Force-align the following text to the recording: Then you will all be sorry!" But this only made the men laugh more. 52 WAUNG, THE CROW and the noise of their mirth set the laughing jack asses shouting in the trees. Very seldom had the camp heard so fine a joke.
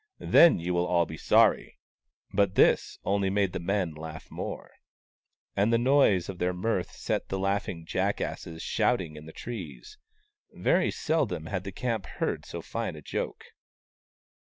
Then 0.17 0.57
you 0.57 0.73
will 0.73 0.87
all 0.87 1.05
be 1.05 1.15
sorry!" 1.15 1.77
But 2.33 2.55
this 2.55 2.97
only 3.05 3.29
made 3.29 3.53
the 3.53 3.59
men 3.59 3.93
laugh 3.93 4.31
more. 4.31 4.71
52 4.73 4.73
WAUNG, 4.73 4.73
THE 4.73 4.73
CROW 5.57 5.61
and 5.61 5.73
the 5.73 5.77
noise 5.77 6.27
of 6.29 6.37
their 6.39 6.53
mirth 6.55 6.91
set 6.93 7.27
the 7.29 7.37
laughing 7.37 7.85
jack 7.85 8.19
asses 8.19 8.63
shouting 8.63 9.15
in 9.15 9.27
the 9.27 9.31
trees. 9.31 9.99
Very 10.53 10.89
seldom 10.89 11.45
had 11.45 11.65
the 11.65 11.71
camp 11.71 12.07
heard 12.15 12.47
so 12.47 12.63
fine 12.63 12.95
a 12.95 13.03
joke. 13.03 13.43